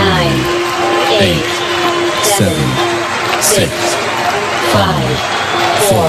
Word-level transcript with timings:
nine, 0.00 0.40
eight, 1.20 1.44
seven, 2.24 2.66
six, 3.42 3.68
five, 4.72 5.16
four, 5.88 6.08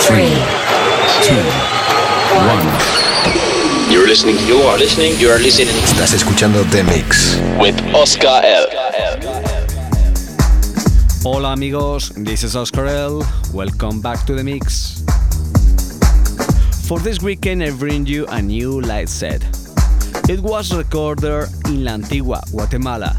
three, 0.00 0.32
two, 1.20 1.44
one. 2.48 2.68
You're 3.92 4.06
listening, 4.08 4.36
you 4.46 4.56
are 4.62 4.78
listening, 4.78 5.12
you 5.18 5.28
are 5.28 5.38
listening. 5.38 5.76
Estás 5.84 6.14
escuchando 6.14 6.64
The 6.70 6.84
Mix. 6.84 7.38
With 7.60 7.76
Oscar 7.94 8.40
L. 8.42 8.66
Hola 11.22 11.52
amigos, 11.52 12.12
this 12.16 12.44
is 12.44 12.56
Oscar 12.56 12.86
L. 12.86 13.22
Welcome 13.52 14.00
back 14.00 14.24
to 14.26 14.34
the 14.34 14.44
mix. 14.44 15.02
For 16.88 16.98
this 17.00 17.20
weekend, 17.20 17.62
I 17.62 17.70
bring 17.72 18.06
you 18.06 18.26
a 18.28 18.40
new 18.40 18.80
light 18.80 19.08
set. 19.08 19.65
It 20.28 20.40
was 20.40 20.74
recorded 20.74 21.46
in 21.66 21.84
La 21.84 21.92
Antigua, 21.92 22.42
Guatemala. 22.50 23.16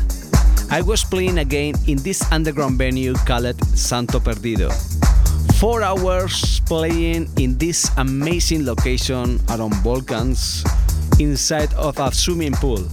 I 0.70 0.81
was 0.81 1.05
playing 1.05 1.38
again 1.38 1.73
in 1.88 2.03
this 2.03 2.21
underground 2.34 2.77
venue 2.77 3.13
called 3.23 3.55
Santo 3.77 4.20
Perdido. 4.20 4.70
Four 5.55 5.84
hours 5.84 6.59
playing 6.65 7.29
in 7.38 7.57
this 7.57 7.89
amazing 7.95 8.65
location 8.65 9.39
around 9.48 9.71
volcans 9.88 10.67
inside 11.17 11.73
of 11.75 11.98
a 11.98 12.12
swimming 12.12 12.51
pool. 12.51 12.84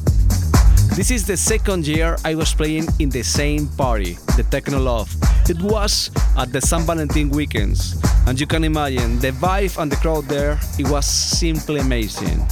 This 0.95 1.11
is 1.11 1.27
the 1.27 1.37
second 1.37 1.85
year 1.85 2.17
I 2.25 2.37
was 2.37 2.55
playing 2.55 2.87
in 3.01 3.11
the 3.11 3.25
same 3.25 3.67
party, 3.67 4.17
the 4.37 4.45
Techno 4.49 4.79
Love. 4.79 5.13
It 5.51 5.61
was 5.61 6.13
at 6.39 6.53
the 6.53 6.61
San 6.61 6.83
Valentin 6.83 7.31
weekends, 7.31 8.01
and 8.29 8.39
you 8.39 8.47
can 8.47 8.63
imagine 8.63 9.19
the 9.19 9.33
vibe 9.33 9.77
and 9.77 9.91
the 9.91 9.97
crowd 9.97 10.27
there, 10.27 10.61
it 10.79 10.89
was 10.89 11.05
simply 11.05 11.81
amazing. 11.81 12.47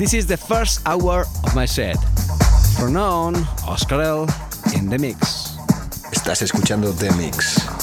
This 0.00 0.14
is 0.14 0.26
the 0.26 0.38
first 0.38 0.80
hour 0.86 1.26
of 1.44 1.54
my 1.54 1.66
set. 1.66 1.96
For 2.78 2.88
now 2.88 3.10
on, 3.10 3.36
Oscar 3.68 4.00
L 4.00 4.22
in 4.74 4.88
the 4.88 4.98
mix. 4.98 5.58
Estás 6.10 6.40
escuchando 6.40 6.90
The 6.90 7.12
mix. 7.18 7.79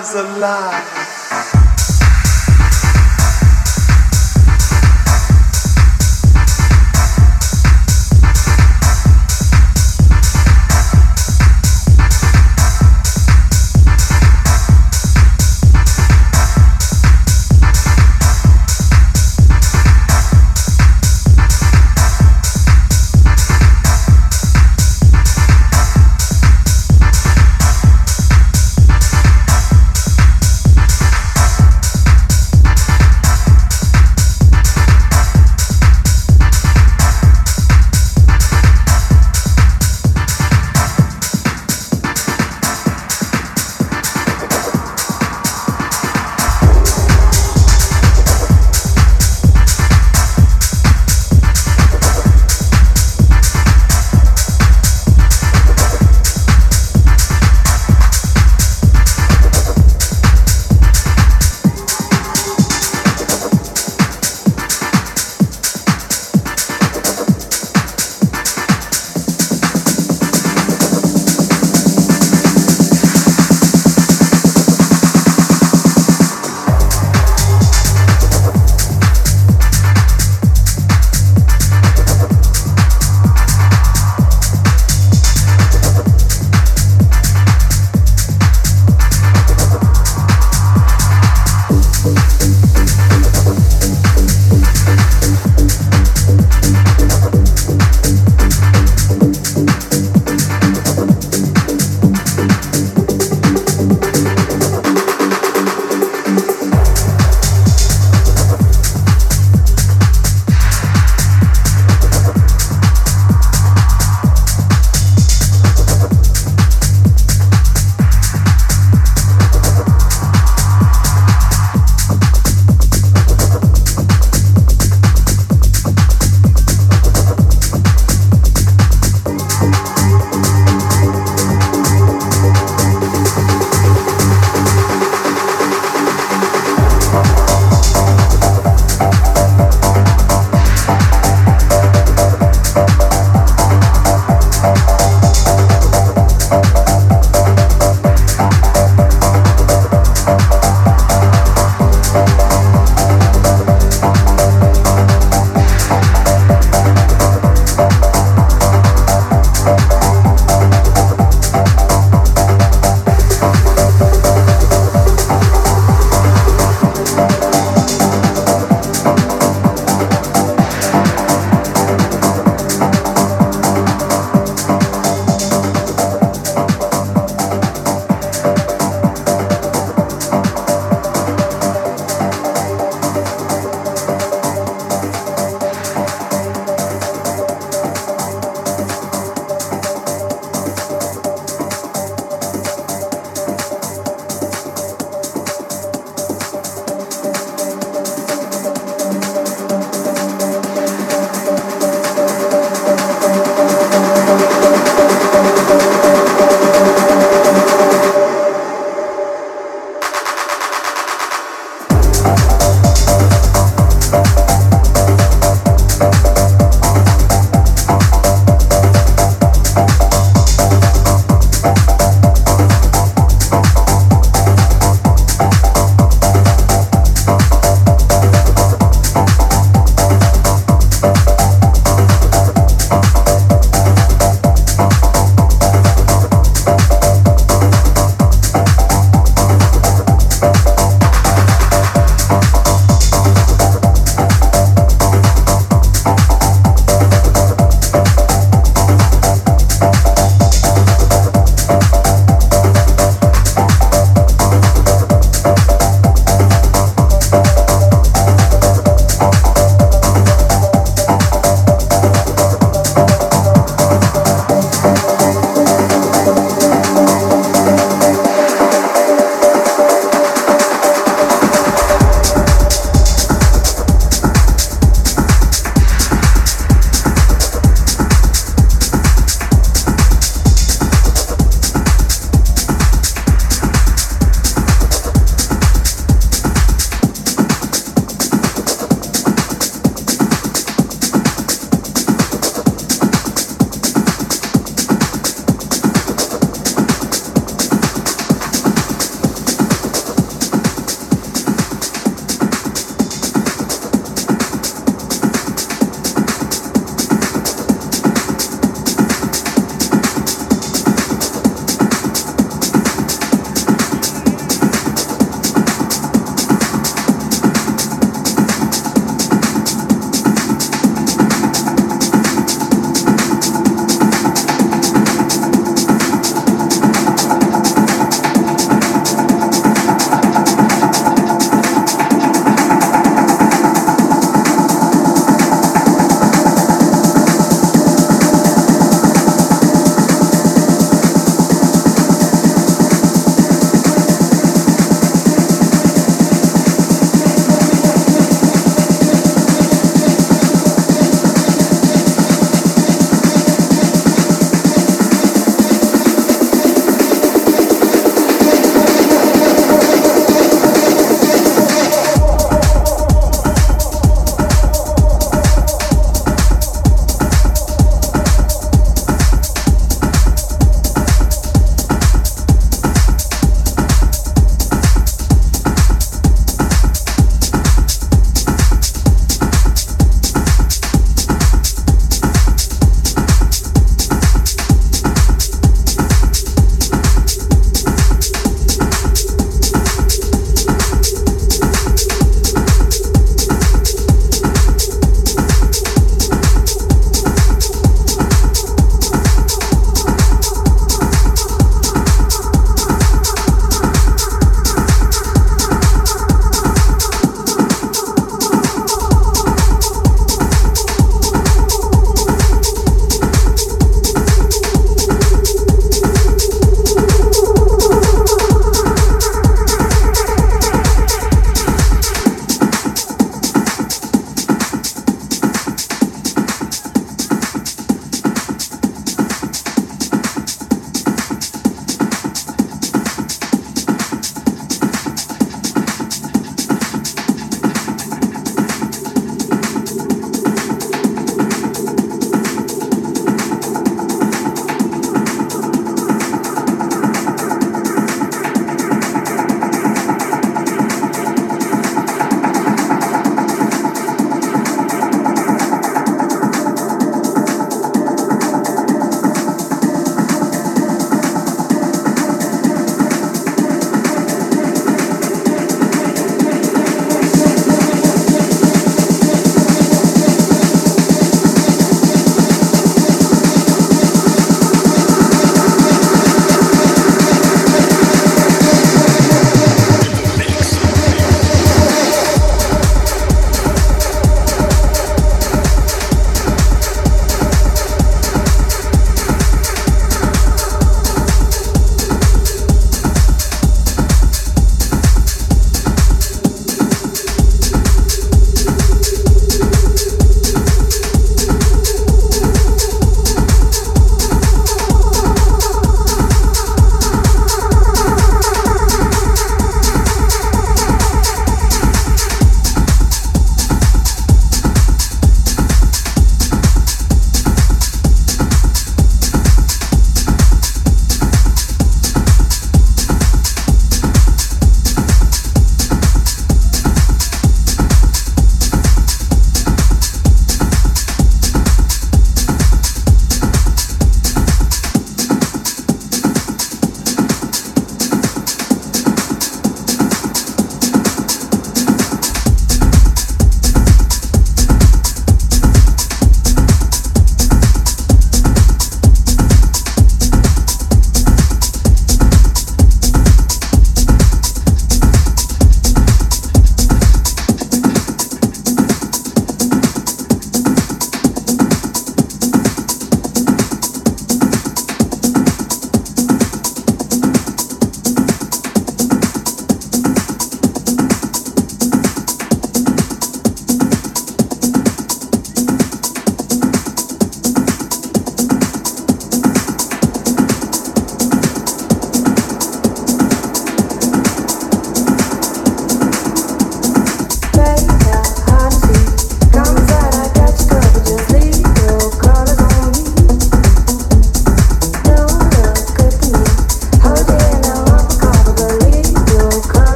Is 0.00 0.14
a 0.14 0.22
lie. 0.38 0.89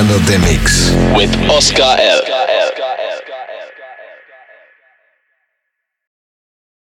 Estás 0.00 0.16
escuchando 0.16 0.18
The 0.26 0.38
Mix. 0.38 0.94
with 1.14 1.30
Oscar 1.50 2.00
L. 2.00 2.09